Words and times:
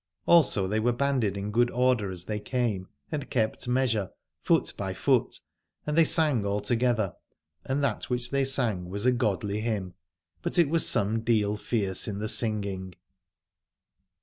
Also 0.25 0.67
they 0.67 0.79
were 0.79 0.91
banded 0.91 1.37
in 1.37 1.51
good 1.51 1.69
order 1.69 2.09
as 2.09 2.25
they 2.25 2.39
came, 2.39 2.87
and 3.11 3.29
kept 3.29 3.67
measure, 3.67 4.09
foot 4.41 4.63
K 4.75 4.75
145 4.75 4.75
Aladore 4.75 4.77
by 4.77 4.93
foot, 5.29 5.39
and 5.85 5.95
they 5.95 6.03
sang 6.03 6.43
all 6.43 6.59
together: 6.59 7.13
and 7.65 7.83
that 7.83 8.05
which 8.09 8.31
they 8.31 8.43
sang 8.43 8.89
was 8.89 9.05
a 9.05 9.11
godly 9.11 9.59
hymn, 9.61 9.93
but 10.41 10.57
it 10.57 10.69
was 10.69 10.87
some 10.89 11.19
deal 11.21 11.55
fierce 11.55 12.07
in 12.07 12.17
the 12.17 12.27
singing. 12.27 12.95